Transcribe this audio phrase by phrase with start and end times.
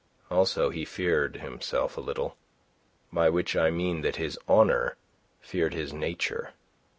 [0.31, 2.35] Also he feared himself a little;
[3.13, 4.97] by which I mean that his honour
[5.41, 6.53] feared his nature.